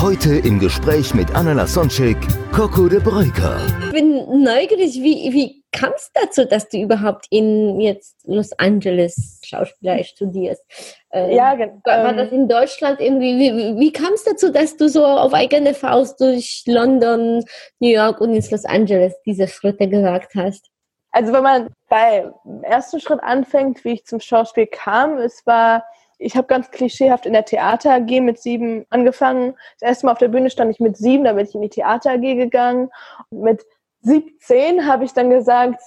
[0.00, 2.16] Heute im Gespräch mit Anna Lasonczek,
[2.52, 3.58] Coco de Breuker.
[3.86, 9.40] Ich bin neugierig, wie, wie kam es dazu, dass du überhaupt in jetzt Los Angeles
[9.44, 10.62] Schauspieler studierst?
[11.10, 13.38] Ähm, Ja, gen- war, ähm, das in Deutschland irgendwie?
[13.38, 17.44] Wie, wie, kam es dazu, dass du so auf eigene Faust durch London,
[17.80, 20.66] New York und ins Los Angeles diese Schritte gewagt hast?
[21.10, 22.30] Also wenn man bei
[22.62, 25.82] ersten Schritt anfängt, wie ich zum Schauspiel kam, es war,
[26.18, 29.54] ich habe ganz klischeehaft in der Theater AG mit sieben angefangen.
[29.80, 31.68] Das erste Mal auf der Bühne stand ich mit sieben, da bin ich in die
[31.68, 32.90] Theater AG gegangen.
[33.30, 33.64] Und mit
[34.00, 35.80] 17 habe ich dann gesagt,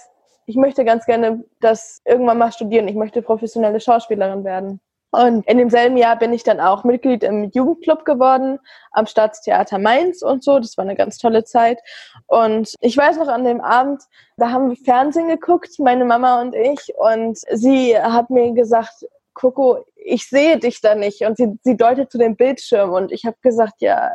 [0.46, 2.88] ich möchte ganz gerne das irgendwann mal studieren.
[2.88, 4.80] Ich möchte professionelle Schauspielerin werden.
[5.14, 8.58] Und in demselben Jahr bin ich dann auch Mitglied im Jugendclub geworden
[8.92, 10.58] am Staatstheater Mainz und so.
[10.58, 11.78] Das war eine ganz tolle Zeit.
[12.26, 14.02] Und ich weiß noch an dem Abend,
[14.38, 16.94] da haben wir Fernsehen geguckt, meine Mama und ich.
[16.96, 21.22] Und sie hat mir gesagt, Coco, ich sehe dich da nicht.
[21.22, 22.92] Und sie, sie deutet zu dem Bildschirm.
[22.92, 24.10] Und ich habe gesagt, ja,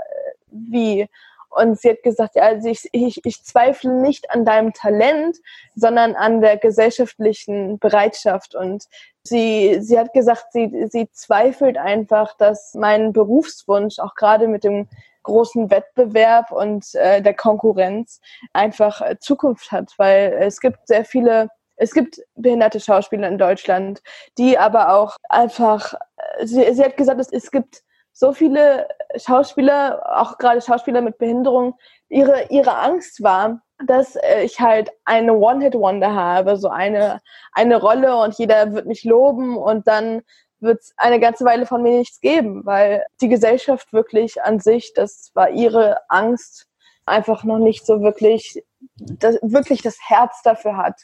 [0.49, 1.07] wie?
[1.49, 5.37] Und sie hat gesagt, ja, also ich, ich, ich zweifle nicht an deinem Talent,
[5.75, 8.53] sondern an der gesellschaftlichen Bereitschaft.
[8.53, 8.85] Und
[9.23, 14.87] sie, sie hat gesagt, sie, sie zweifelt einfach, dass mein Berufswunsch, auch gerade mit dem
[15.23, 18.21] großen Wettbewerb und äh, der Konkurrenz,
[18.53, 24.01] einfach äh, Zukunft hat, weil es gibt sehr viele es gibt behinderte Schauspieler in Deutschland,
[24.37, 25.93] die aber auch einfach,
[26.37, 31.19] äh, sie, sie hat gesagt, es, es gibt so viele Schauspieler, auch gerade Schauspieler mit
[31.19, 31.75] Behinderung,
[32.09, 37.21] ihre, ihre Angst war, dass äh, ich halt eine One-Hit-Wonder habe, so eine,
[37.53, 40.23] eine Rolle und jeder wird mich loben und dann
[40.59, 44.93] wird es eine ganze Weile von mir nichts geben, weil die Gesellschaft wirklich an sich,
[44.95, 46.67] das war ihre Angst,
[47.05, 48.63] einfach noch nicht so wirklich,
[48.95, 50.99] das, wirklich das Herz dafür hat.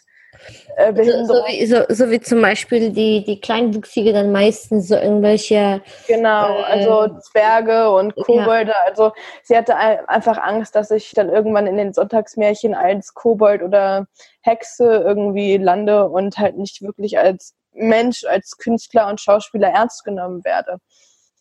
[0.75, 4.95] Äh, So, so, wie, so, so wie zum Beispiel die, die Kleinwüchsige dann meistens so
[4.95, 8.23] irgendwelche Genau, Äh, also Zwerge und ja.
[8.23, 8.73] Kobolde.
[8.85, 9.11] Also
[9.43, 14.07] sie hatte ein- einfach Angst, dass ich dann irgendwann in den Sonntagsmärchen als Kobold oder
[14.41, 20.43] Hexe irgendwie lande und halt nicht wirklich als Mensch, als Künstler und Schauspieler ernst genommen
[20.43, 20.77] werde.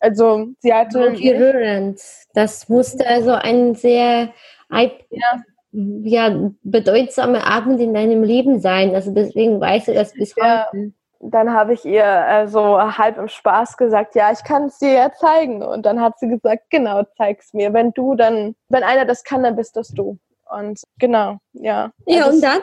[0.00, 2.00] Also sie hatte berührend.
[2.34, 4.28] Das musste also ein sehr
[4.70, 5.42] Ja.
[5.72, 8.94] Ja, bedeutsamer Abend in deinem Leben sein.
[8.94, 10.66] Also deswegen weißt du das bis Ja.
[10.72, 10.92] heute.
[11.20, 14.92] dann habe ich ihr äh, so halb im Spaß gesagt, ja, ich kann es dir
[14.92, 15.62] ja zeigen.
[15.62, 17.72] Und dann hat sie gesagt, genau, zeig's mir.
[17.72, 20.18] Wenn du dann, wenn einer das kann, dann bist das du.
[20.50, 21.90] Und genau, ja.
[22.06, 22.60] Ja, Also und dann?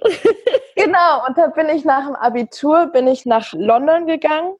[0.76, 4.54] Genau, und da bin ich nach dem Abitur, bin ich nach London gegangen,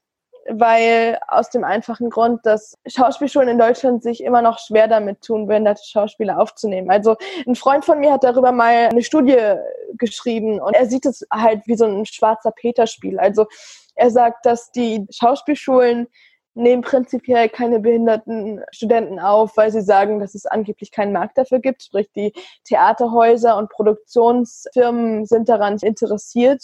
[0.49, 5.47] weil aus dem einfachen Grund, dass Schauspielschulen in Deutschland sich immer noch schwer damit tun,
[5.47, 6.89] behinderte Schauspieler aufzunehmen.
[6.89, 7.15] Also
[7.47, 9.37] ein Freund von mir hat darüber mal eine Studie
[9.97, 13.19] geschrieben und er sieht es halt wie so ein schwarzer Peter-Spiel.
[13.19, 13.45] Also
[13.95, 16.07] er sagt, dass die Schauspielschulen
[16.53, 21.59] nehmen prinzipiell keine behinderten Studenten auf, weil sie sagen, dass es angeblich keinen Markt dafür
[21.59, 21.83] gibt.
[21.83, 22.33] Sprich, die
[22.65, 26.61] Theaterhäuser und Produktionsfirmen sind daran interessiert,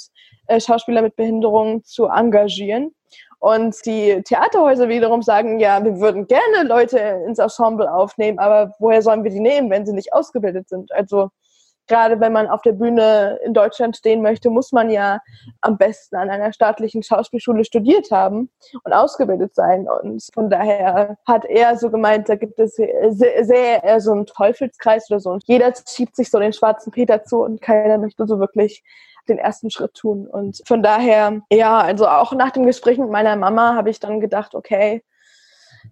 [0.48, 2.94] äh, Schauspieler mit Behinderung zu engagieren.
[3.40, 9.02] Und die Theaterhäuser wiederum sagen, ja, wir würden gerne Leute ins Ensemble aufnehmen, aber woher
[9.02, 10.92] sollen wir die nehmen, wenn sie nicht ausgebildet sind?
[10.92, 11.30] Also
[11.88, 15.20] gerade wenn man auf der Bühne in Deutschland stehen möchte, muss man ja
[15.62, 18.50] am besten an einer staatlichen Schauspielschule studiert haben
[18.84, 19.88] und ausgebildet sein.
[19.88, 25.10] Und von daher hat er so gemeint, da gibt es sehr, sehr so einen Teufelskreis
[25.10, 25.32] oder so.
[25.32, 28.84] Und jeder schiebt sich so den schwarzen Peter zu und keiner möchte so wirklich
[29.30, 30.28] den ersten Schritt tun.
[30.28, 34.20] Und von daher, ja, also auch nach dem Gespräch mit meiner Mama habe ich dann
[34.20, 35.04] gedacht, okay,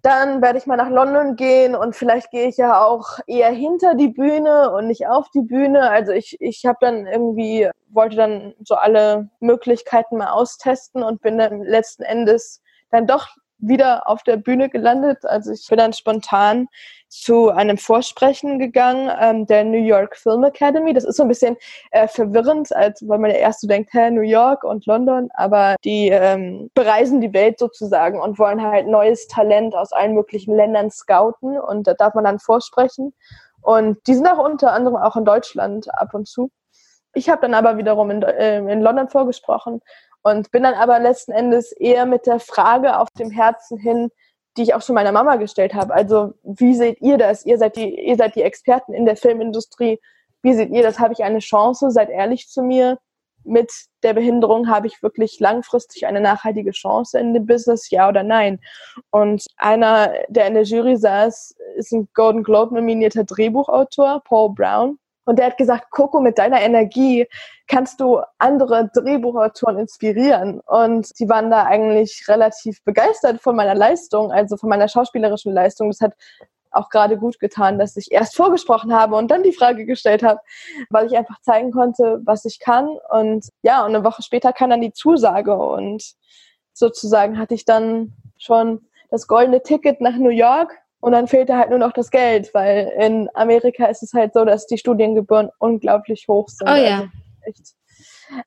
[0.02, 3.94] dann werde ich mal nach London gehen und vielleicht gehe ich ja auch eher hinter
[3.94, 5.90] die Bühne und nicht auf die Bühne.
[5.90, 11.38] Also ich, ich habe dann irgendwie, wollte dann so alle Möglichkeiten mal austesten und bin
[11.38, 13.28] dann letzten Endes dann doch
[13.58, 15.24] wieder auf der Bühne gelandet.
[15.24, 16.68] Also ich bin dann spontan
[17.08, 20.92] zu einem Vorsprechen gegangen, ähm, der New York Film Academy.
[20.92, 21.56] Das ist so ein bisschen
[21.92, 25.76] äh, verwirrend, als weil man ja erst so denkt, hä, New York und London, aber
[25.84, 30.90] die ähm, bereisen die Welt sozusagen und wollen halt neues Talent aus allen möglichen Ländern
[30.90, 33.14] scouten und da darf man dann vorsprechen.
[33.62, 36.50] Und die sind auch unter anderem auch in Deutschland ab und zu.
[37.14, 39.80] Ich habe dann aber wiederum in, äh, in London vorgesprochen
[40.26, 44.10] und bin dann aber letzten Endes eher mit der Frage auf dem Herzen hin
[44.56, 45.94] die ich auch schon meiner Mama gestellt habe.
[45.94, 47.44] Also, wie seht ihr das?
[47.44, 50.00] Ihr seid die, ihr seid die Experten in der Filmindustrie.
[50.42, 50.98] Wie seht ihr das?
[50.98, 51.90] Habe ich eine Chance?
[51.90, 52.98] Seid ehrlich zu mir.
[53.44, 53.70] Mit
[54.02, 58.58] der Behinderung habe ich wirklich langfristig eine nachhaltige Chance in dem Business, ja oder nein?
[59.10, 64.98] Und einer, der in der Jury saß, ist ein Golden Globe nominierter Drehbuchautor, Paul Brown.
[65.26, 67.26] Und der hat gesagt, Coco, mit deiner Energie
[67.66, 70.60] kannst du andere Drehbuchautoren inspirieren.
[70.60, 75.90] Und die waren da eigentlich relativ begeistert von meiner Leistung, also von meiner schauspielerischen Leistung.
[75.90, 76.14] Das hat
[76.70, 80.40] auch gerade gut getan, dass ich erst vorgesprochen habe und dann die Frage gestellt habe,
[80.90, 82.88] weil ich einfach zeigen konnte, was ich kann.
[83.10, 86.14] Und ja, und eine Woche später kam dann die Zusage und
[86.72, 90.72] sozusagen hatte ich dann schon das goldene Ticket nach New York
[91.06, 94.44] und dann fehlte halt nur noch das Geld, weil in Amerika ist es halt so,
[94.44, 96.68] dass die Studiengebühren unglaublich hoch sind.
[96.68, 96.96] Oh ja.
[96.96, 97.10] Also
[97.44, 97.74] echt,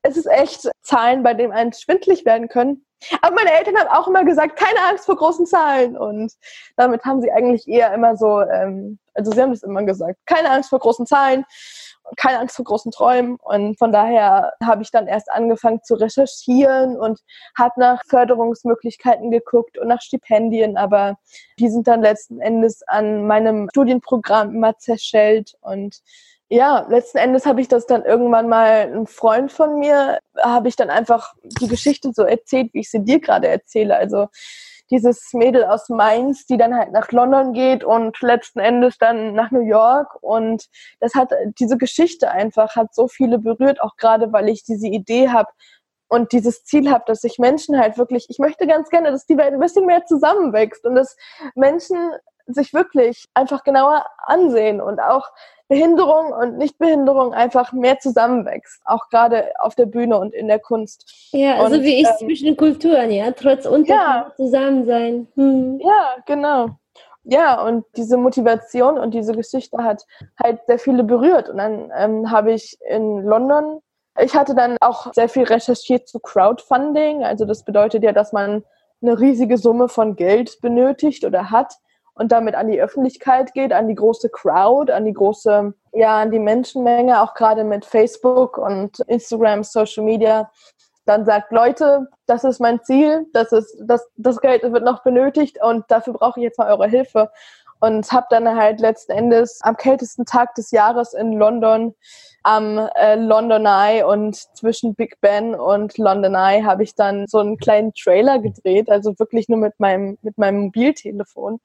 [0.02, 2.86] es ist echt Zahlen, bei denen einen schwindlig werden können.
[3.22, 5.98] Aber meine Eltern haben auch immer gesagt, keine Angst vor großen Zahlen.
[5.98, 6.34] Und
[6.76, 10.50] damit haben sie eigentlich eher immer so, ähm, also sie haben das immer gesagt, keine
[10.50, 11.46] Angst vor großen Zahlen
[12.18, 13.38] keine Angst vor großen Träumen.
[13.42, 17.20] Und von daher habe ich dann erst angefangen zu recherchieren und
[17.58, 20.78] habe nach Förderungsmöglichkeiten geguckt und nach Stipendien.
[20.78, 21.18] Aber
[21.60, 25.56] die sind dann letzten Endes an meinem Studienprogramm immer zerschellt.
[25.62, 26.00] Und
[26.50, 30.76] ja, letzten Endes habe ich das dann irgendwann mal einem Freund von mir, habe ich
[30.76, 33.96] dann einfach die Geschichte so erzählt, wie ich sie dir gerade erzähle.
[33.96, 34.28] Also
[34.92, 39.52] dieses Mädel aus Mainz, die dann halt nach London geht und letzten Endes dann nach
[39.52, 40.18] New York.
[40.22, 40.66] Und
[41.00, 45.30] das hat diese Geschichte einfach hat so viele berührt, auch gerade weil ich diese Idee
[45.30, 45.50] habe
[46.10, 49.38] und dieses Ziel habe, dass sich Menschen halt wirklich, ich möchte ganz gerne, dass die
[49.38, 51.16] Welt ein bisschen mehr zusammenwächst und dass
[51.56, 51.98] Menschen
[52.48, 55.30] sich wirklich einfach genauer ansehen und auch
[55.70, 61.30] Behinderung und Nichtbehinderung einfach mehr zusammenwächst, auch gerade auf der Bühne und in der Kunst.
[61.32, 64.34] Ja, also und, wie ich ähm, zwischen Kulturen, ja, trotz Unterschied ja.
[64.36, 65.28] zusammen sein.
[65.36, 65.80] Hm.
[65.80, 66.70] Ja, genau.
[67.24, 70.06] Ja, und diese Motivation und diese Geschichte hat
[70.42, 71.50] halt sehr viele berührt.
[71.50, 73.82] Und dann ähm, habe ich in London,
[74.20, 77.24] ich hatte dann auch sehr viel recherchiert zu Crowdfunding.
[77.24, 78.64] Also das bedeutet ja, dass man
[79.04, 81.76] eine riesige Summe von Geld benötigt oder hat
[82.20, 86.32] und damit an die Öffentlichkeit geht, an die große Crowd, an die große, ja, an
[86.32, 90.52] die Menschenmenge, auch gerade mit Facebook und Instagram, Social Media,
[91.06, 95.60] dann sagt, Leute, das ist mein Ziel, das ist, das, das Geld wird noch benötigt
[95.64, 97.32] und dafür brauche ich jetzt mal eure Hilfe.
[97.82, 101.96] Und habe dann halt letzten Endes am kältesten Tag des Jahres in London
[102.44, 107.38] am äh, London Eye und zwischen Big Ben und London Eye habe ich dann so
[107.38, 111.62] einen kleinen Trailer gedreht, also wirklich nur mit meinem, mit meinem Mobiltelefon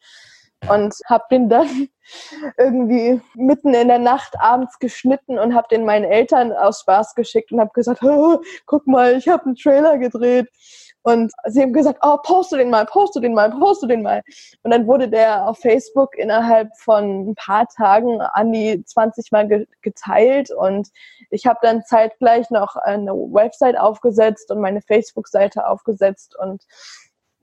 [0.68, 1.88] und habe den dann
[2.58, 7.52] irgendwie mitten in der Nacht abends geschnitten und habe den meinen Eltern aus Spaß geschickt
[7.52, 10.48] und habe gesagt, oh, guck mal, ich habe einen Trailer gedreht.
[11.06, 14.22] Und sie haben gesagt, oh, poste den mal, poste den mal, poste den mal.
[14.62, 19.46] Und dann wurde der auf Facebook innerhalb von ein paar Tagen an die 20 Mal
[19.46, 20.50] ge geteilt.
[20.50, 20.88] Und
[21.28, 26.36] ich habe dann zeitgleich noch eine Website aufgesetzt und meine Facebook-Seite aufgesetzt.
[26.38, 26.62] Und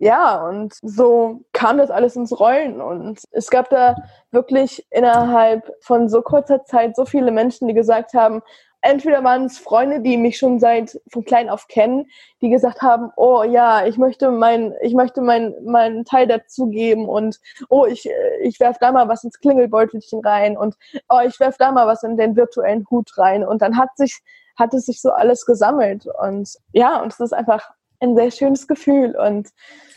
[0.01, 2.81] ja, und so kam das alles ins Rollen.
[2.81, 3.95] Und es gab da
[4.31, 8.41] wirklich innerhalb von so kurzer Zeit so viele Menschen, die gesagt haben,
[8.81, 12.07] entweder waren es Freunde, die mich schon seit von klein auf kennen,
[12.41, 17.39] die gesagt haben, oh ja, ich möchte mein, ich möchte mein, meinen Teil dazugeben und
[17.69, 18.09] oh, ich,
[18.41, 20.77] ich werf da mal was ins Klingelbeutelchen rein und
[21.09, 23.45] oh, ich werf da mal was in den virtuellen Hut rein.
[23.45, 24.19] Und dann hat sich,
[24.57, 26.07] hat es sich so alles gesammelt.
[26.23, 27.69] Und ja, und es ist einfach
[28.01, 29.15] ein sehr schönes Gefühl.
[29.15, 29.49] Und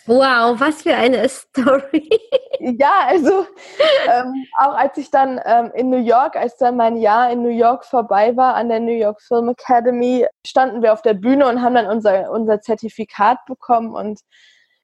[0.07, 2.09] Wow, was für eine Story.
[2.61, 3.47] ja, also
[4.07, 7.49] ähm, auch als ich dann ähm, in New York, als dann mein Jahr in New
[7.49, 11.63] York vorbei war an der New York Film Academy, standen wir auf der Bühne und
[11.63, 14.21] haben dann unser, unser Zertifikat bekommen und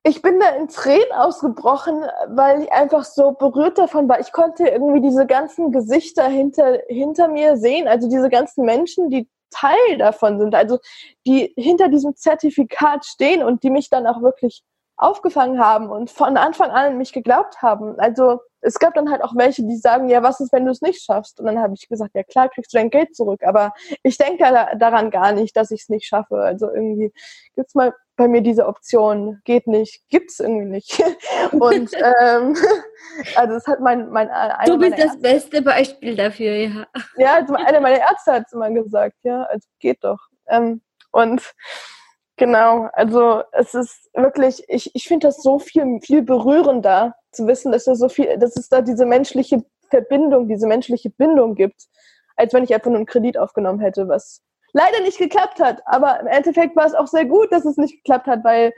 [0.03, 4.19] ich bin da in Tränen ausgebrochen, weil ich einfach so berührt davon war.
[4.19, 9.29] Ich konnte irgendwie diese ganzen Gesichter hinter, hinter mir sehen, also diese ganzen Menschen, die
[9.51, 10.79] Teil davon sind, also
[11.27, 14.63] die hinter diesem Zertifikat stehen und die mich dann auch wirklich
[14.97, 17.99] aufgefangen haben und von Anfang an mich geglaubt haben.
[17.99, 20.83] Also es gab dann halt auch welche, die sagen, ja, was ist, wenn du es
[20.83, 21.41] nicht schaffst?
[21.41, 23.43] Und dann habe ich gesagt, ja klar, kriegst du dein Geld zurück.
[23.43, 24.45] Aber ich denke
[24.79, 26.37] daran gar nicht, dass ich es nicht schaffe.
[26.37, 27.13] Also irgendwie
[27.55, 31.03] gibt's mal bei mir diese Option, geht nicht, gibt's irgendwie nicht.
[31.53, 32.55] Und ähm,
[33.35, 34.29] also es hat mein, mein
[34.67, 36.87] Du bist das Ärzte, beste Beispiel dafür, ja.
[37.17, 40.19] Ja, also eine meiner Ärzte hat es immer gesagt, ja, also geht doch.
[40.49, 41.55] Ähm, und
[42.37, 47.71] Genau, also es ist wirklich, ich, ich finde das so viel, viel berührender zu wissen,
[47.71, 51.89] dass da so viel, dass es da diese menschliche Verbindung, diese menschliche Bindung gibt,
[52.37, 54.41] als wenn ich einfach nur einen Kredit aufgenommen hätte, was
[54.73, 55.83] leider nicht geklappt hat.
[55.87, 58.73] Aber im Endeffekt war es auch sehr gut, dass es nicht geklappt hat, weil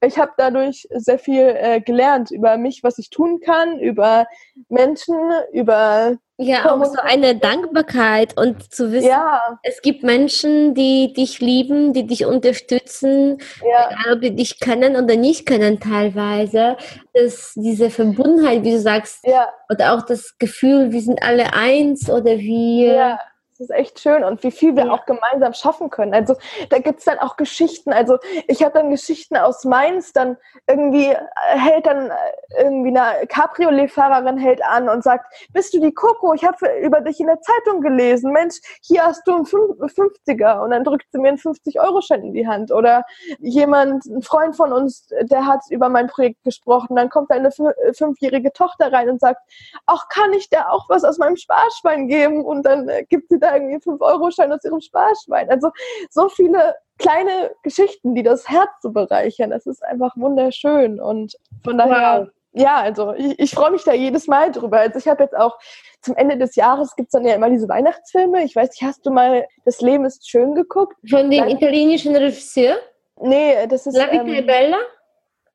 [0.00, 4.26] ich habe dadurch sehr viel äh, gelernt über mich, was ich tun kann, über
[4.68, 5.16] Menschen,
[5.52, 9.58] über ja, auch so eine Dankbarkeit und zu wissen, ja.
[9.64, 13.90] es gibt Menschen, die dich lieben, die dich unterstützen, Ja.
[13.90, 16.76] egal ob die dich kennen oder nicht kennen teilweise.
[17.12, 22.08] Dass diese Verbundenheit, wie du sagst, ja, oder auch das Gefühl, wir sind alle eins
[22.08, 23.18] oder wir.
[23.58, 24.92] Das ist echt schön und wie viel wir Ja.
[24.92, 26.14] auch gemeinsam schaffen können.
[26.14, 26.36] Also
[26.70, 27.92] da gibt's dann auch Geschichten.
[27.92, 30.36] Also ich habe dann Geschichten aus Mainz, dann
[30.68, 32.14] irgendwie äh, hält dann äh,
[32.62, 36.34] irgendwie eine Cabriolet-Fahrerin hält an und sagt, bist du die Coco?
[36.34, 38.30] Ich habe über dich in der Zeitung gelesen.
[38.32, 42.34] Mensch, hier hast du einen Fün- 50er und dann drückt sie mir einen 50-Euro-Schein in
[42.34, 42.70] die Hand.
[42.70, 43.04] Oder
[43.40, 46.94] jemand, ein Freund von uns, der hat über mein Projekt gesprochen.
[46.94, 49.40] Dann kommt eine äh, fünfjährige Tochter rein und sagt,
[49.86, 52.44] ach, kann ich dir auch was aus meinem Sparschwein geben?
[52.44, 55.48] Und dann gibt sie da irgendwie einen 5-Euro-Schein aus ihrem Sparschwein.
[55.50, 55.70] Also
[56.10, 59.50] so viele kleine Geschichten, die das Herz so bereichern.
[59.50, 61.00] Das ist einfach wunderschön.
[61.00, 62.28] Und von daher, Wow.
[62.52, 64.78] ja, also ich, ich freue mich da jedes Mal drüber.
[64.80, 65.56] Also ich habe jetzt auch
[66.00, 68.42] zum Ende des Jahres gibt's dann ja immer diese Weihnachtsfilme.
[68.44, 70.96] Ich weiß nicht, hast du mal Das Leben ist schön geguckt?
[71.08, 71.50] Von dem Nein.
[71.56, 72.76] italienischen Regisseur,
[73.20, 73.96] Nee, das ist.
[73.96, 74.78] La Vita Ähm, Bella.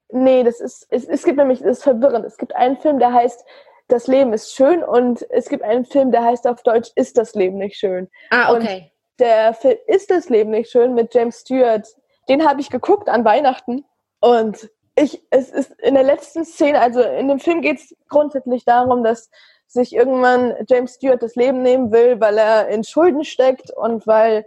[0.10, 0.86] nee, das ist.
[0.90, 2.26] Es, es gibt nämlich, das ist verwirrend.
[2.26, 3.46] Es gibt einen Film, der heißt
[3.88, 7.36] Das Leben ist schön und es gibt einen Film, der heißt auf Deutsch Ist das
[7.36, 8.10] Leben nicht schön.
[8.30, 8.92] Ah, und- okay.
[9.20, 11.88] der Film Ist das Leben nicht schön mit James Stewart,
[12.30, 13.86] den habe ich geguckt an Weihnachten.
[14.22, 18.64] Und ich, es ist in der letzten Szene, also in dem Film geht es grundsätzlich
[18.64, 19.30] darum, dass
[19.68, 24.46] sich irgendwann James Stewart das Leben nehmen will, weil er in Schulden steckt und weil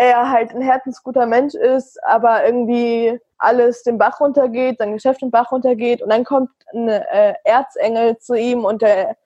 [0.00, 5.30] er halt ein herzensguter Mensch ist, aber irgendwie alles den Bach runtergeht, sein Geschäft den
[5.30, 9.16] Bach runtergeht und dann kommt ein äh, Erzengel zu ihm und der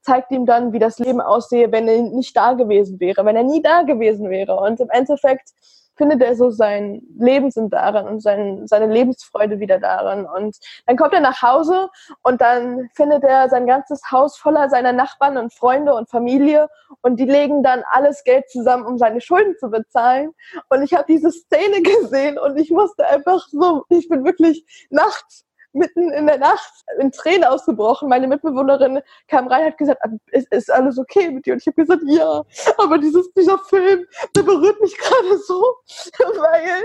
[0.00, 3.44] zeigt ihm dann, wie das Leben aussehe, wenn er nicht da gewesen wäre, wenn er
[3.44, 4.56] nie da gewesen wäre.
[4.56, 5.50] Und im Endeffekt
[5.96, 10.26] findet er so sein Lebenssinn daran und sein, seine Lebensfreude wieder daran.
[10.26, 10.56] Und
[10.86, 11.88] dann kommt er nach Hause
[12.22, 16.68] und dann findet er sein ganzes Haus voller seiner Nachbarn und Freunde und Familie
[17.00, 20.32] und die legen dann alles Geld zusammen, um seine Schulden zu bezahlen.
[20.68, 25.44] Und ich habe diese Szene gesehen und ich musste einfach so, ich bin wirklich nachts
[25.72, 28.08] mitten in der Nacht in Tränen ausgebrochen.
[28.08, 30.00] Meine Mitbewohnerin kam rein hat gesagt,
[30.30, 31.54] ist, ist alles okay mit dir?
[31.54, 32.42] Und ich habe gesagt, ja,
[32.78, 35.62] aber dieses, dieser Film, der berührt mich gerade so,
[36.18, 36.82] weil,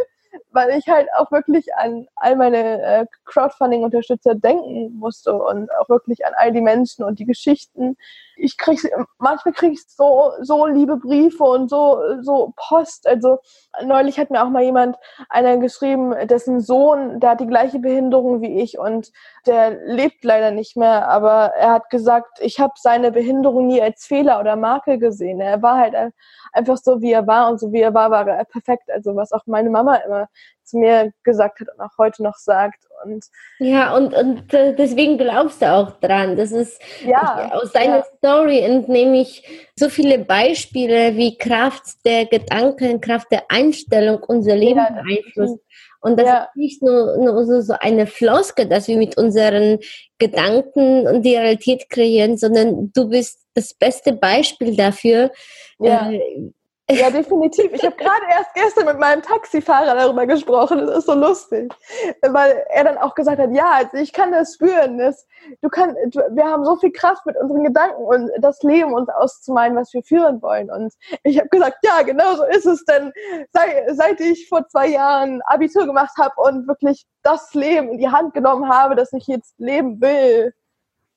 [0.52, 6.26] weil ich halt auch wirklich an all meine äh, Crowdfunding-Unterstützer denken musste und auch wirklich
[6.26, 7.98] an all die Menschen und die Geschichten.
[8.40, 8.80] Ich krieg
[9.20, 13.08] manchmal kriege ich so so liebe Briefe und so so Post.
[13.08, 13.40] Also
[13.84, 14.98] neulich hat mir auch mal jemand
[15.30, 19.12] einer geschrieben, dessen Sohn, der hat die gleiche Behinderung wie ich und
[19.46, 24.06] der lebt leider nicht mehr, aber er hat gesagt, ich habe seine Behinderung nie als
[24.06, 25.40] Fehler oder Makel gesehen.
[25.40, 26.14] Er war halt ein-
[26.54, 28.90] einfach so, wie er war und so wie er war, war er perfekt.
[28.92, 30.28] Also was auch meine Mama immer
[30.68, 32.84] zu mir gesagt hat und auch heute noch sagt.
[33.04, 33.26] Und
[33.60, 36.36] Ja, und, und äh, deswegen glaubst du auch dran.
[36.36, 38.06] Das ist ja, aus deiner ja.
[38.18, 39.44] Story entnehme ich
[39.76, 45.60] so viele Beispiele, wie Kraft der Gedanken, Kraft der Einstellung unser Leben Ja, beeinflusst.
[46.02, 46.44] Und das Ja.
[46.44, 49.80] ist nicht nur, nur so, so eine Floskel, dass wir mit unseren
[50.20, 55.32] Gedanken und die Realität kreieren, sondern du bist das beste Beispiel dafür.
[55.80, 56.12] Ja.
[56.12, 56.52] Äh,
[56.90, 57.74] Ja, definitiv.
[57.74, 60.88] Ich habe gerade erst gestern mit meinem Taxifahrer darüber gesprochen.
[60.88, 61.74] Das ist so lustig,
[62.22, 64.98] weil er dann auch gesagt hat, ja, also ich kann das spüren.
[64.98, 65.28] Das,
[65.62, 69.10] du kann, du, wir haben so viel Kraft mit unseren Gedanken und das Leben uns
[69.10, 70.72] auszumalen, was wir führen wollen.
[70.72, 72.86] Und ich habe gesagt, ja, genau so ist es.
[72.86, 73.12] Denn
[73.52, 78.10] sei, seit ich vor zwei Jahren Abitur gemacht habe und wirklich das Leben in die
[78.10, 80.54] Hand genommen habe, das ich jetzt leben will,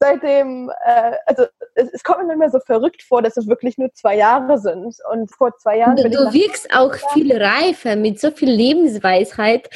[0.01, 3.77] seitdem, äh, also es, es kommt mir nicht mehr so verrückt vor, dass es wirklich
[3.79, 4.97] nur zwei Jahre sind.
[5.13, 9.69] Und vor zwei Jahren du du wirkst auch viel reifer mit so viel Lebensweisheit.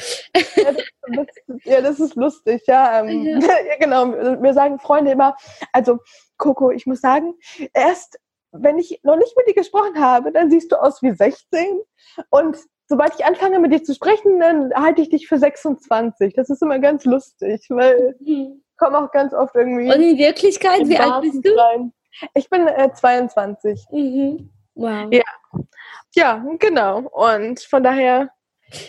[0.55, 3.01] ja, das, das, ja, das ist lustig, ja.
[3.01, 3.39] Ähm, Ja.
[3.69, 3.75] ja.
[3.79, 4.07] genau.
[4.07, 5.35] Mir sagen Freunde immer,
[5.71, 5.99] also
[6.37, 7.35] Coco, ich muss sagen,
[7.73, 8.19] erst
[8.51, 11.81] wenn ich noch nicht mit dir gesprochen habe, dann siehst du aus wie 16.
[12.29, 16.33] Und sobald ich anfange mit dir zu sprechen, dann halte ich dich für 26.
[16.33, 19.91] Das ist immer ganz lustig, weil ich komme auch ganz oft irgendwie.
[19.91, 21.49] Und in Wirklichkeit, in wie alt bist du?
[21.57, 21.93] rein.
[22.33, 23.85] Ich bin äh, 22.
[23.91, 24.49] Mhm.
[24.75, 25.07] Wow.
[25.11, 25.23] Ja.
[26.15, 26.99] Ja, genau.
[26.99, 28.29] Und von daher,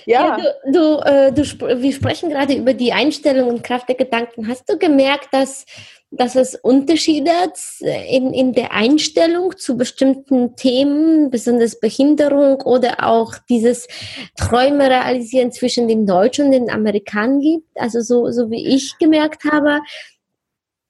[0.07, 0.37] ja.
[0.39, 3.97] Ja, du, du, äh, du, sp- wir sprechen gerade über die Einstellung und Kraft der
[3.97, 4.49] Gedanken.
[4.49, 5.65] Hast du gemerkt, dass,
[6.11, 7.31] dass es Unterschiede
[8.09, 13.87] in, in der Einstellung zu bestimmten Themen, besonders Behinderung oder auch dieses
[14.39, 17.69] Träume realisieren zwischen den Deutschen und den Amerikanern gibt?
[17.75, 19.81] Also so, so wie ich gemerkt habe,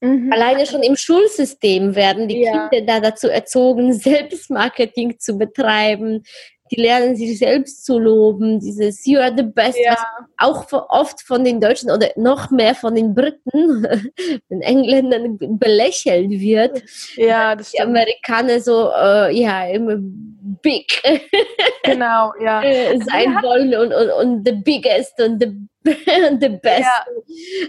[0.03, 0.31] Mhm.
[0.31, 2.69] Alleine schon im Schulsystem werden die Ja.
[2.69, 6.23] Kinder da dazu erzogen, Selbstmarketing zu betreiben,
[6.71, 9.93] die lernen sich selbst zu loben, dieses You are the best, Ja.
[10.39, 13.87] was auch oft von den Deutschen oder noch mehr von den Briten,
[14.51, 16.83] den Engländern belächelt wird.
[17.17, 17.91] Ja, das Die stimmt.
[17.91, 19.97] Amerikaner so, äh, ja, immer
[20.63, 21.03] big
[21.85, 22.63] Genau, ja.
[22.65, 25.53] äh, sein wollen und, und, und the biggest und the,
[26.41, 26.89] the best.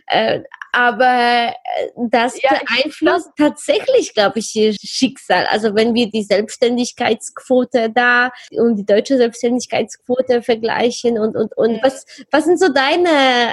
[0.07, 1.53] Äh, aber äh,
[1.95, 5.45] das Ja, beeinflusst tatsächlich, glaube ich, ihr Schicksal.
[5.47, 12.05] Also wenn wir die Selbstständigkeitsquote da und die deutsche Selbstständigkeitsquote vergleichen und, und, und was,
[12.31, 13.09] was sind so deine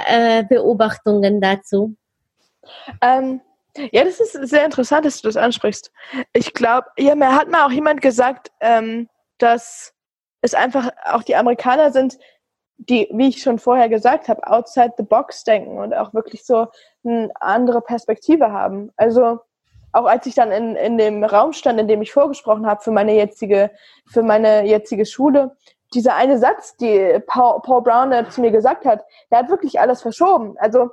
[0.07, 1.95] äh, Beobachtungen dazu?
[3.01, 3.41] Ähm,
[3.91, 5.91] ja, das ist sehr interessant, dass du das ansprichst.
[6.33, 9.93] Ich glaube, ja, mir hat mal auch jemand gesagt, ähm, dass
[10.41, 12.17] es einfach auch die Amerikaner sind,
[12.77, 16.67] die, wie ich schon vorher gesagt habe, outside the box denken und auch wirklich so
[17.03, 18.91] eine andere Perspektive haben.
[18.97, 19.39] Also
[19.91, 22.91] auch als ich dann in, in dem Raum stand, in dem ich vorgesprochen habe für
[22.91, 23.71] meine jetzige,
[24.07, 25.55] für meine jetzige Schule,
[25.93, 30.01] dieser eine Satz, die Paul, Paul Brown zu mir gesagt hat, der hat wirklich alles
[30.01, 30.55] verschoben.
[30.57, 30.89] Also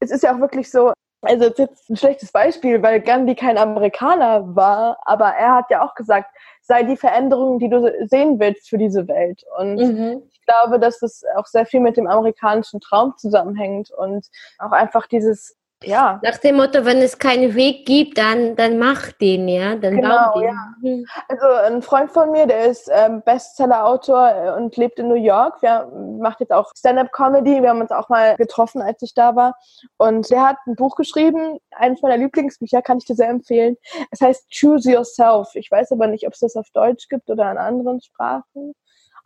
[0.00, 0.92] es ist ja auch wirklich so,
[1.22, 5.70] also das ist jetzt ein schlechtes Beispiel, weil Gandhi kein Amerikaner war, aber er hat
[5.70, 6.28] ja auch gesagt,
[6.60, 9.44] sei die Veränderung, die du sehen willst für diese Welt.
[9.58, 10.22] Und Mhm.
[10.46, 14.26] Ich glaube, dass das auch sehr viel mit dem amerikanischen Traum zusammenhängt und
[14.58, 19.12] auch einfach dieses, ja, Nach dem Motto, wenn es keinen Weg gibt, dann, dann mach
[19.12, 19.76] den, ja.
[19.76, 20.48] Dann Genau, bau den.
[20.48, 20.74] ja.
[20.80, 21.06] Mhm.
[21.28, 25.60] Also ein Freund von mir, der ist ähm, Bestseller-Autor äh, und lebt in New York.
[25.60, 25.86] Der
[26.18, 27.60] macht jetzt auch Stand-up-Comedy.
[27.62, 29.54] Wir haben uns auch mal getroffen, als ich da war.
[29.98, 31.58] Und der hat ein Buch geschrieben.
[31.72, 33.76] Eines meiner Lieblingsbücher kann ich dir sehr empfehlen.
[34.10, 35.50] Es heißt Choose Yourself.
[35.54, 38.74] Ich weiß aber nicht, ob es das auf Deutsch gibt oder in anderen Sprachen.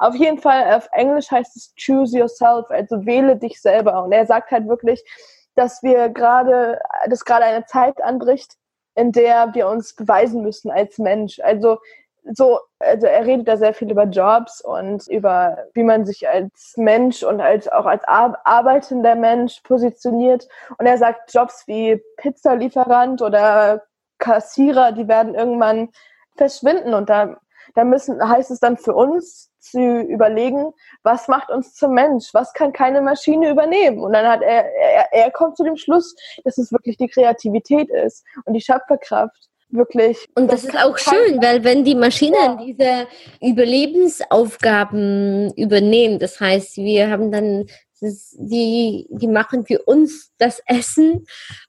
[0.01, 4.03] Auf jeden Fall auf Englisch heißt es Choose Yourself, also wähle dich selber.
[4.03, 5.05] Und er sagt halt wirklich,
[5.57, 8.55] dass wir gerade, dass gerade eine Zeit anbricht,
[8.95, 11.39] in der wir uns beweisen müssen als Mensch.
[11.41, 11.81] Also
[12.33, 16.75] so, also er redet da sehr viel über Jobs und über wie man sich als
[16.79, 20.49] Mensch und als auch als ar arbeitender Mensch positioniert.
[20.79, 23.83] Und er sagt, Jobs wie Pizzalieferant oder
[24.17, 25.91] Kassierer, die werden irgendwann
[26.39, 27.37] verschwinden und da,
[27.75, 32.31] da müssen, heißt es dann für uns zu überlegen, was macht uns zum Mensch?
[32.33, 34.01] Was kann keine Maschine übernehmen?
[34.01, 37.91] Und dann hat er, er, er kommt zu dem Schluss, dass es wirklich die Kreativität
[37.91, 40.27] ist und die Schöpferkraft wirklich.
[40.35, 43.07] Und das ist auch schön, weil wenn die Maschinen diese
[43.41, 47.67] Überlebensaufgaben übernehmen, das heißt, wir haben dann
[48.01, 51.27] das, die, die machen für uns das Essen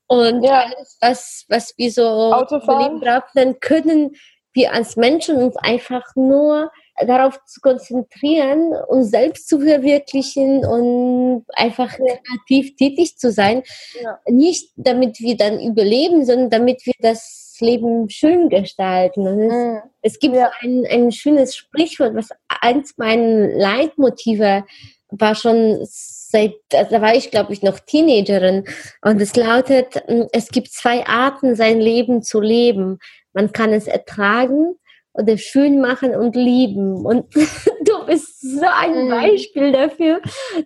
[0.08, 0.62] und Ja.
[0.66, 2.64] alles, was, was wir so Autofahren.
[2.64, 4.16] überleben brauchen, dann können
[4.54, 6.72] wir als Menschen uns einfach nur
[7.06, 13.64] darauf zu konzentrieren, uns selbst zu verwirklichen und einfach kreativ tätig zu sein.
[14.02, 14.20] Ja.
[14.28, 19.26] Nicht damit wir dann überleben, sondern damit wir das Leben schön gestalten.
[19.28, 19.82] Es, Mhm.
[20.02, 20.52] es gibt Ja.
[20.62, 22.30] ein, ein schönes Sprichwort, was
[22.62, 24.64] eins meiner Leitmotive
[25.10, 28.64] war schon seit, da war ich glaube ich noch Teenagerin
[29.02, 30.02] und es lautet,
[30.32, 33.00] es gibt zwei Arten, sein Leben zu leben.
[33.34, 34.76] Man kann es ertragen
[35.14, 37.06] oder schön machen und lieben.
[37.06, 37.26] Und
[37.86, 39.10] du bist so ein Mhm.
[39.10, 40.22] Beispiel dafür,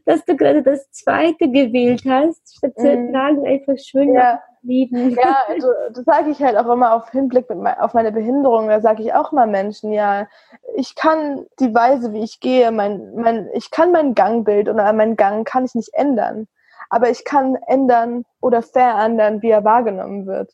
[0.05, 3.07] dass du gerade das zweite gewählt hast, statt zu Mhm.
[3.07, 4.41] ertragen, einfach schön Ja.
[4.61, 5.11] lieben.
[5.11, 8.67] Ja, also das sage ich halt auch immer auf Hinblick mei- auf meine Behinderung.
[8.67, 10.27] Da sage ich auch mal Menschen, ja,
[10.75, 15.15] ich kann die Weise, wie ich gehe, mein, mein, ich kann mein Gangbild oder meinen
[15.15, 16.47] Gang kann ich nicht ändern.
[16.91, 20.51] Aber ich kann ändern oder verändern, wie er wahrgenommen wird.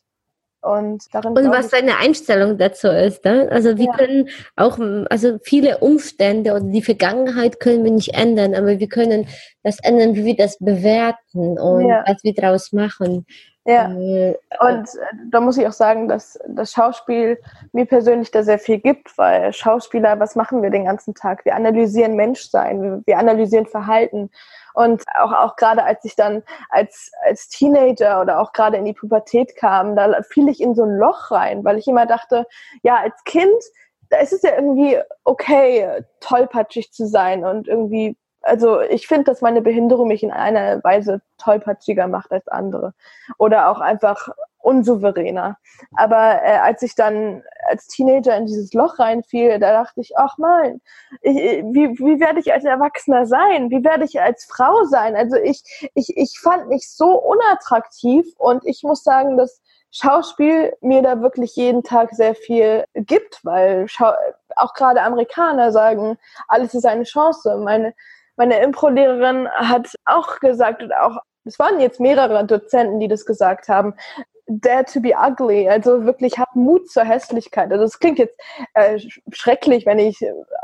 [0.62, 3.24] Und darin Und was ich, deine Einstellung dazu ist.
[3.24, 3.48] Ne?
[3.50, 3.92] Also wir Ja.
[3.96, 4.78] können auch,
[5.10, 9.26] also viele Umstände oder die Vergangenheit können wir nicht ändern, aber wir können
[9.64, 12.04] das ändern, wie wir das bewerten und Ja.
[12.06, 13.26] was wir daraus machen.
[13.64, 13.90] ja.
[13.92, 17.38] Äh, Und äh, da muss ich auch sagen, dass das Schauspiel
[17.72, 21.44] mir persönlich da sehr viel gibt, weil Schauspieler, was machen wir den ganzen Tag?
[21.44, 24.30] Wir analysieren Menschsein, wir analysieren Verhalten.
[24.74, 28.92] Und auch, auch gerade als ich dann als, als Teenager oder auch gerade in die
[28.92, 32.46] Pubertät kam, da fiel ich in so ein Loch rein, weil ich immer dachte,
[32.82, 33.62] ja, als Kind,
[34.10, 39.40] da ist es ja irgendwie okay, tollpatschig zu sein und irgendwie, also ich finde, dass
[39.40, 42.92] meine Behinderung mich in einer Weise tollpatschiger macht als andere.
[43.38, 45.58] Oder auch einfach unsouveräner.
[45.96, 50.38] Aber äh, als ich dann als Teenager in dieses Loch reinfiel, da dachte ich, ach
[50.38, 50.80] man,
[51.22, 53.70] ich, wie, wie werde ich als Erwachsener sein?
[53.70, 55.16] Wie werde ich als Frau sein?
[55.16, 55.62] Also ich,
[55.94, 61.56] ich, ich fand mich so unattraktiv und ich muss sagen, dass Schauspiel mir da wirklich
[61.56, 64.12] jeden Tag sehr viel gibt, weil Schau
[64.56, 67.58] auch gerade Amerikaner sagen, alles ist eine Chance.
[67.58, 67.94] Meine,
[68.36, 73.68] meine Impro-Lehrerin hat auch gesagt und auch es waren jetzt mehrere Dozenten, die das gesagt
[73.68, 73.94] haben.
[74.46, 77.70] Dare to be ugly, also wirklich hab Mut zur Hässlichkeit.
[77.72, 78.38] Also es klingt jetzt
[78.74, 78.98] äh,
[79.30, 80.18] schrecklich, wenn ich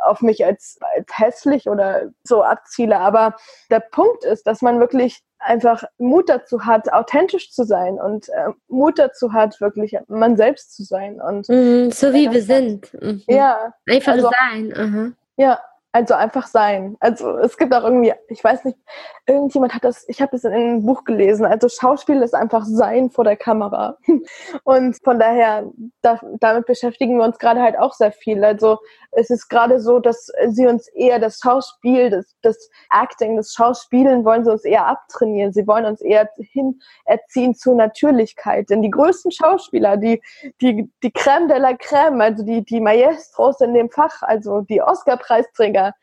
[0.05, 3.37] auf mich als, als hässlich oder so abziele, aber
[3.71, 8.49] der Punkt ist, dass man wirklich einfach Mut dazu hat, authentisch zu sein und äh,
[8.69, 11.21] Mut dazu hat, wirklich man selbst zu sein.
[11.21, 12.93] Und mhm, so wie wir sind.
[13.01, 13.23] Mhm.
[13.29, 13.73] Ja.
[13.88, 14.75] Einfach also, sein.
[14.77, 15.12] Aha.
[15.37, 15.61] Ja,
[15.99, 16.97] also einfach sein.
[17.01, 18.79] Also es gibt auch irgendwie, ich weiß nicht,
[19.27, 21.45] irgendjemand hat das, ich habe das in einem Buch gelesen.
[21.45, 23.99] Also Schauspiel ist einfach sein vor der Kamera.
[24.63, 25.65] Und von daher,
[26.01, 28.45] da, damit beschäftigen wir uns gerade halt auch sehr viel.
[28.45, 28.79] Also
[29.12, 34.25] es ist gerade so, dass sie uns eher das Schauspiel, das, das Acting, das Schauspielen
[34.25, 35.53] wollen sie uns eher abtrainieren.
[35.53, 38.71] Sie wollen uns eher hin erziehen zu Natürlichkeit.
[38.71, 40.21] Denn die größten Schauspieler, die,
[40.61, 44.83] die, die Crème de la Crème, also die, die Maestros in dem Fach, also die
[44.83, 45.94] Oscar-Preisträger,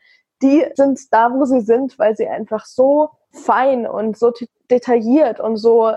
[0.41, 4.33] die sind da, wo sie sind, weil sie einfach so fein und so
[4.69, 5.93] detailliert und so,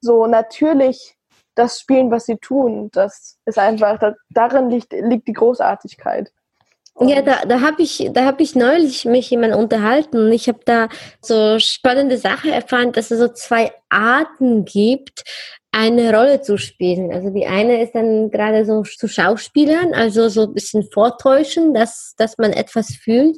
[0.00, 1.16] so natürlich
[1.54, 2.90] das spielen, was sie tun.
[2.92, 6.32] Das ist einfach, da, darin liegt, liegt die Großartigkeit.
[6.98, 10.60] Ja, da, da habe ich, da hab ich neulich mich jemand unterhalten und ich habe
[10.64, 10.88] da
[11.22, 15.24] so spannende Sache erfahren, dass es so zwei Arten gibt,
[15.72, 17.12] eine Rolle zu spielen.
[17.12, 22.14] Also die eine ist dann gerade so zu Schauspielern, also so ein bisschen vortäuschen, dass,
[22.18, 23.36] dass man etwas fühlt.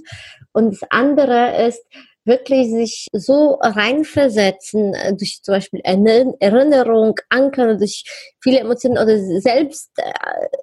[0.52, 1.84] Und das andere ist
[2.24, 8.04] wirklich sich so reinversetzen, äh, durch zum Beispiel Erinnerung, Anker, durch
[8.40, 10.12] viele Emotionen oder selbst äh,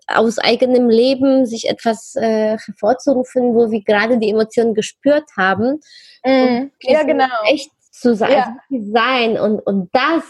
[0.08, 5.80] aus eigenem Leben sich etwas äh, hervorzurufen, wo wir gerade die Emotionen gespürt haben.
[6.24, 7.26] Mm, ja, genau.
[7.46, 8.58] Echt zu sein, ja.
[8.70, 10.24] also sein und, und das,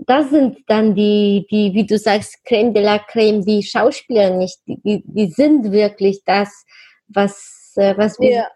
[0.00, 4.58] das sind dann die, die, wie du sagst, Creme de la Creme, die Schauspieler nicht,
[4.66, 6.64] die, die sind wirklich das,
[7.06, 8.48] was, äh, was wir ja.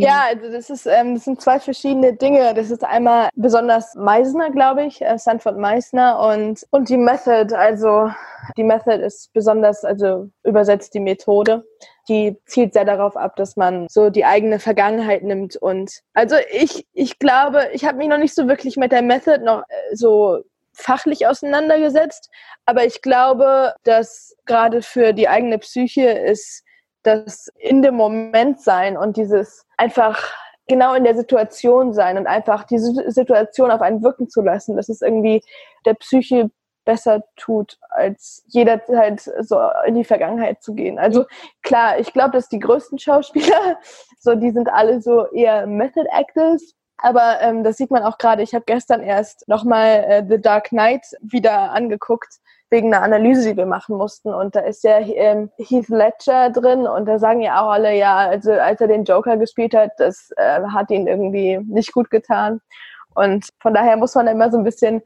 [0.00, 2.54] Ja, also das, ist, ähm, das sind zwei verschiedene Dinge.
[2.54, 7.54] Das ist einmal besonders Meisner, glaube ich, äh, Sanford Meisner und, und die Method.
[7.56, 8.10] Also
[8.56, 11.64] die Method ist besonders, also übersetzt die Methode.
[12.08, 15.56] Die zielt sehr darauf ab, dass man so die eigene Vergangenheit nimmt.
[15.56, 19.44] Und also ich, ich glaube, ich habe mich noch nicht so wirklich mit der Method
[19.44, 20.38] noch äh, so
[20.78, 22.30] fachlich auseinandergesetzt,
[22.64, 26.62] aber ich glaube, dass gerade für die eigene Psyche ist
[27.02, 30.32] das in dem Moment sein und dieses einfach
[30.66, 34.88] genau in der Situation sein und einfach diese Situation auf einen wirken zu lassen, dass
[34.88, 35.42] es irgendwie
[35.86, 36.50] der Psyche
[36.84, 40.98] besser tut, als jederzeit so in die Vergangenheit zu gehen.
[40.98, 41.26] Also
[41.62, 43.78] klar, ich glaube, dass die größten Schauspieler,
[44.18, 48.42] so die sind alle so eher Method Actors, aber ähm, das sieht man auch gerade.
[48.42, 53.56] Ich habe gestern erst nochmal äh, The Dark Knight wieder angeguckt wegen einer Analyse, die
[53.56, 54.34] wir machen mussten.
[54.34, 58.16] Und da ist ja ähm, Heath Ledger drin und da sagen ja auch alle, ja,
[58.16, 62.60] also als er den Joker gespielt hat, das äh, hat ihn irgendwie nicht gut getan.
[63.14, 65.02] Und von daher muss man immer so ein bisschen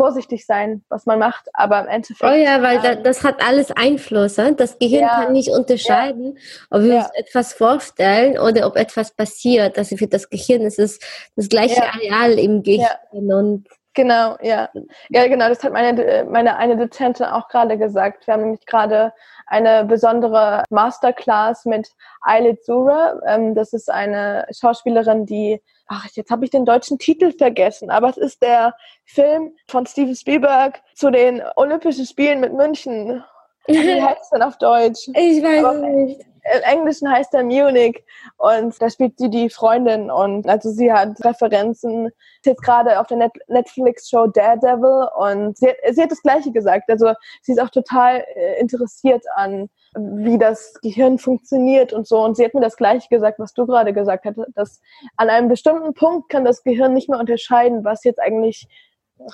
[0.00, 2.22] vorsichtig sein, was man macht, aber im Endeffekt.
[2.22, 4.38] Oh ja, weil ähm, das hat alles Einfluss.
[4.38, 4.56] Hein?
[4.56, 7.00] Das Gehirn ja, kann nicht unterscheiden, ja, ob wir ja.
[7.00, 9.76] uns etwas vorstellen oder ob etwas passiert.
[9.76, 10.98] Also für das Gehirn ist es
[11.36, 14.68] das gleiche Areal im Gehirn und Genau, ja.
[15.08, 18.26] Ja, genau, das hat meine, meine eine Dozentin auch gerade gesagt.
[18.26, 19.12] Wir haben nämlich gerade
[19.46, 23.20] eine besondere Masterclass mit Eilit Zura.
[23.26, 28.08] Ähm, das ist eine Schauspielerin, die, ach, jetzt habe ich den deutschen Titel vergessen, aber
[28.10, 33.24] es ist der Film von Steven Spielberg zu den Olympischen Spielen mit München.
[33.66, 35.08] Wie heißt es denn auf Deutsch?
[35.14, 38.02] Ich weiß aber, nicht im Englischen heißt er Munich
[38.36, 42.06] und da spielt sie die Freundin und also sie hat Referenzen.
[42.42, 46.50] Sie ist jetzt gerade auf der Netflix-Show Daredevil und sie hat, sie hat das Gleiche
[46.52, 46.88] gesagt.
[46.88, 52.22] Also sie ist auch total äh, interessiert an, wie das Gehirn funktioniert und so.
[52.24, 54.80] Und sie hat mir das Gleiche gesagt, was du gerade gesagt hast, dass
[55.16, 58.66] an einem bestimmten Punkt kann das Gehirn nicht mehr unterscheiden, was jetzt eigentlich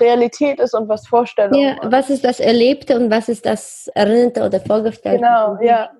[0.01, 1.61] Realität ist und was Vorstellung.
[1.61, 5.18] Ja, was ist das Erlebte und was ist das Erinnerte oder Vorgestellte?
[5.18, 5.90] Genau, ja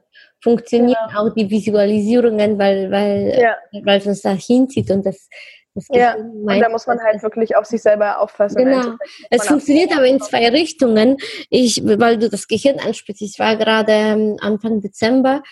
[0.46, 1.18] funktionieren ja.
[1.18, 3.57] auch die Visualisierungen, weil, weil, ja.
[3.85, 5.29] weil es uns da hinzieht und das,
[5.75, 8.64] das ja, und da muss man halt wirklich auf sich selber aufpassen.
[8.64, 8.94] Genau.
[9.29, 11.18] Es funktioniert aber in zwei Richtungen.
[11.51, 15.42] Ich, weil du das Gehirn ansprichst, ich war gerade ähm, Anfang Dezember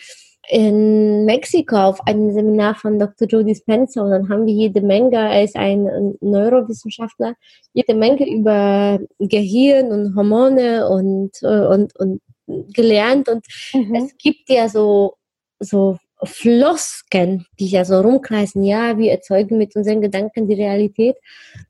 [0.49, 3.27] in Mexiko auf einem Seminar von Dr.
[3.29, 7.35] Jody Spencer und dann haben wir jede Menge, er ist ein Neurowissenschaftler,
[7.73, 13.95] jede Menge über Gehirn und Hormone und, äh, und, und gelernt und mhm.
[13.95, 15.15] es gibt ja so,
[15.61, 21.17] so Flosken, die ja so rumkreisen, ja, wir erzeugen mit unseren Gedanken die Realität.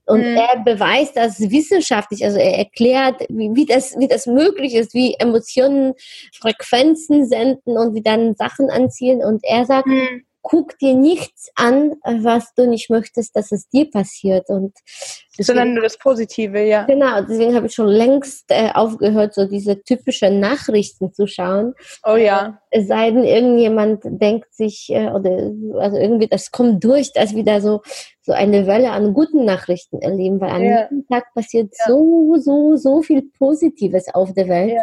[0.06, 0.36] Und mhm.
[0.36, 5.14] er beweist das wissenschaftlich, also er erklärt, wie, wie, das, wie das möglich ist, wie
[5.18, 5.94] Emotionen
[6.32, 9.22] Frequenzen senden und wie dann Sachen anziehen.
[9.22, 10.24] Und er sagt, mhm.
[10.44, 14.50] Guck dir nichts an, was du nicht möchtest, dass es dir passiert.
[14.50, 14.74] Und
[15.38, 16.84] deswegen, Sondern nur das Positive, ja.
[16.84, 21.72] Genau, deswegen habe ich schon längst äh, aufgehört, so diese typischen Nachrichten zu schauen.
[22.04, 22.60] Oh ja.
[22.70, 27.34] Äh, es sei denn, irgendjemand denkt sich, äh, oder also irgendwie, das kommt durch, dass
[27.34, 27.80] wieder so,
[28.20, 30.82] so eine Welle an guten Nachrichten erleben, weil an ja.
[30.82, 31.86] jedem Tag passiert ja.
[31.86, 34.74] so, so, so viel Positives auf der Welt.
[34.74, 34.82] Ja.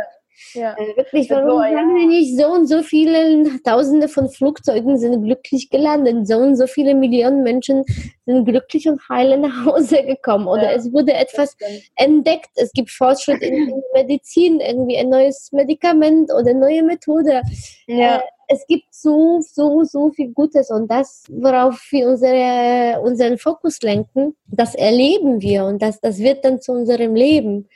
[0.53, 0.75] Ja.
[0.77, 5.23] Äh, wirklich, warum so, sagen wir nicht, so und so viele Tausende von Flugzeugen sind
[5.23, 7.83] glücklich gelandet, so und so viele Millionen Menschen
[8.25, 10.77] sind glücklich und heile nach Hause gekommen oder ja.
[10.77, 11.55] es wurde etwas
[11.95, 17.41] entdeckt, es gibt Fortschritt in, in Medizin, irgendwie ein neues Medikament oder neue Methode.
[17.87, 18.17] Ja.
[18.17, 18.21] Äh,
[18.53, 24.35] es gibt so, so, so viel Gutes und das, worauf wir unsere, unseren Fokus lenken,
[24.47, 27.69] das erleben wir und das, das wird dann zu unserem Leben.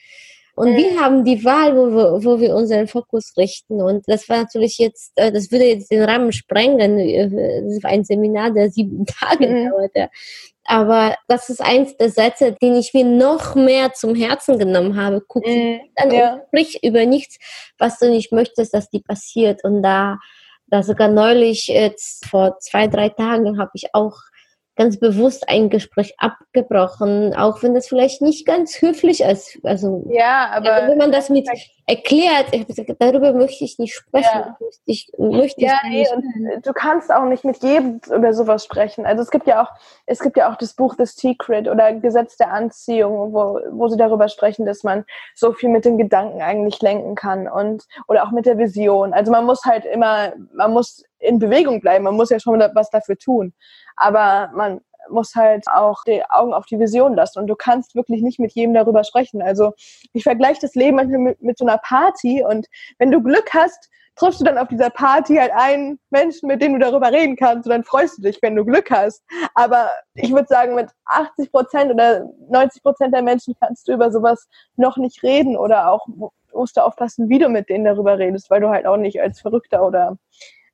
[0.56, 0.78] Und mhm.
[0.78, 3.82] wir haben die Wahl, wo wir, wo wir unseren Fokus richten.
[3.82, 6.98] Und das war natürlich jetzt, äh, das würde jetzt den Rahmen sprengen.
[6.98, 9.70] Äh, das war ein Seminar, der sieben Tage mhm.
[9.70, 10.10] dauerte.
[10.63, 15.22] Aber das ist eins der Sätze, den ich mir noch mehr zum Herzen genommen habe.
[15.28, 15.82] Guck mhm.
[15.96, 16.34] an ja.
[16.36, 17.38] und sprich über nichts,
[17.78, 19.63] was du nicht möchtest, dass die passiert.
[19.65, 20.18] Und da,
[20.68, 24.15] da sogar neulich, jetzt vor zwei, drei Tagen, habe ich auch
[24.76, 29.58] ganz bewusst ein Gespräch abgebrochen, auch wenn das vielleicht nicht ganz höflich ist.
[29.64, 31.48] Also, ja, aber also wenn man das mit
[31.88, 34.28] erklärt, ich gesagt, darüber möchte ich nicht sprechen.
[34.34, 34.58] Ja.
[34.86, 39.06] Ich, möchte ja, nee, und du kannst auch nicht mit jedem über sowas sprechen.
[39.06, 39.70] Also es gibt ja auch,
[40.08, 43.98] es gibt ja auch das Buch The Secret oder Gesetz der Anziehung, wo, wo sie
[43.98, 48.32] darüber sprechen, dass man so viel mit den Gedanken eigentlich lenken kann und oder auch
[48.32, 49.14] mit der Vision.
[49.14, 52.90] Also man muss halt immer, man muss in Bewegung bleiben, man muss ja schon was
[52.90, 53.54] dafür tun.
[53.96, 57.40] Aber man muss halt auch die Augen auf die Vision lassen.
[57.40, 59.42] Und du kannst wirklich nicht mit jedem darüber sprechen.
[59.42, 59.74] Also
[60.14, 62.44] ich vergleiche das Leben manchmal mit, mit so einer Party.
[62.44, 66.62] Und wenn du Glück hast, triffst du dann auf dieser Party halt einen Menschen, mit
[66.62, 67.68] dem du darüber reden kannst.
[67.68, 69.24] Und dann freust du dich, wenn du Glück hast.
[69.54, 74.12] Aber ich würde sagen, mit 80 Prozent oder 90 Prozent der Menschen kannst du über
[74.12, 75.58] sowas noch nicht reden.
[75.58, 76.08] Oder auch
[76.54, 79.42] musst du aufpassen, wie du mit denen darüber redest, weil du halt auch nicht als
[79.42, 80.18] Verrückter oder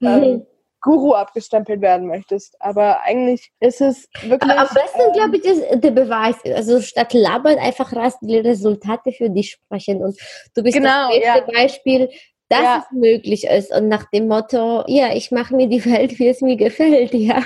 [0.01, 0.45] ähm, mhm.
[0.81, 2.55] Guru abgestempelt werden möchtest.
[2.59, 4.51] Aber eigentlich ist es wirklich.
[4.51, 6.35] am besten, ähm, glaube ich, ist der Beweis.
[6.45, 10.03] Also statt labern einfach raus die Resultate für dich sprechen.
[10.03, 10.19] Und
[10.55, 11.61] du bist genau, das beste ja.
[11.61, 12.09] Beispiel,
[12.49, 12.83] dass ja.
[12.83, 13.73] es möglich ist.
[13.73, 17.39] Und nach dem Motto, ja, ich mache mir die Welt, wie es mir gefällt, ja.
[17.39, 17.43] ja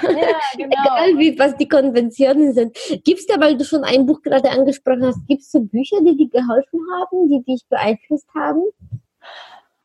[0.58, 0.82] genau.
[0.82, 2.76] Egal wie, was die Konventionen sind.
[3.04, 5.98] Gibt es da, weil du schon ein Buch gerade angesprochen hast, gibt es so Bücher,
[6.02, 8.64] die dir geholfen haben, die dich beeinflusst haben?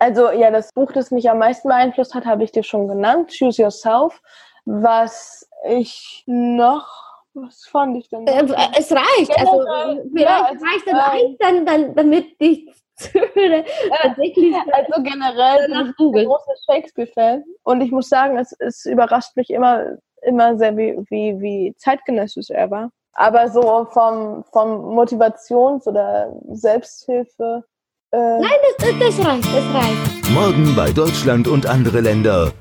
[0.01, 3.33] Also ja, das Buch, das mich am meisten beeinflusst hat, habe ich dir schon genannt,
[3.39, 4.21] Choose Yourself.
[4.65, 6.89] Was ich noch,
[7.35, 8.27] was fand ich denn?
[8.27, 8.47] Äh,
[8.79, 9.65] es reicht, also
[10.13, 13.65] vielleicht ja, reicht dann, ähm, dann, dann, damit ich zuhöre.
[14.01, 19.37] Tatsächlich also generell bin ich ein großer Shakespeare-Fan und ich muss sagen, es, es überrascht
[19.37, 22.91] mich immer, immer sehr, wie, wie, wie zeitgenössisch er war.
[23.13, 27.65] Aber so vom, vom Motivations- oder Selbsthilfe
[28.12, 30.31] äh Nein, das, das reicht, das reicht.
[30.31, 32.53] Morgen bei Deutschland und andere Länder.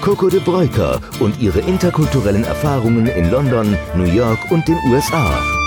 [0.00, 5.61] Coco de Breuker und ihre interkulturellen Erfahrungen in London, New York und den USA.